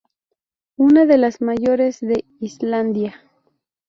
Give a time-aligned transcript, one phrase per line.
[0.77, 3.21] Una de las mayores de Islandia.